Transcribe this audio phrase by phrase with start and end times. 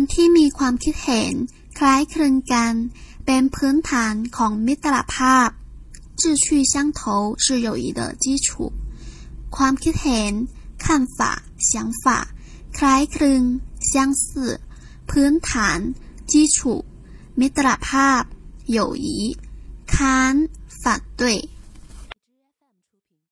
[0.00, 1.34] การที่มีความคิดเห็น
[1.78, 2.74] คล้ายคลึงกัน
[3.26, 5.48] เป็นพื้นฐานของมิตรภาพ
[6.20, 7.00] 志趣相投
[7.44, 8.48] 是友谊的基础
[9.56, 10.32] ความคิดเห็น
[10.84, 11.18] 看法
[11.68, 11.70] 想
[12.02, 12.04] 法
[12.78, 13.42] คล้ายคลึง
[13.90, 13.92] 相
[14.26, 14.28] 似
[15.10, 15.78] พื้นฐาน
[16.30, 16.58] 基础
[17.40, 18.22] มิตรภาพ
[18.76, 19.06] 友谊
[19.94, 20.34] ค้าน
[20.82, 20.84] 反
[21.20, 21.22] 对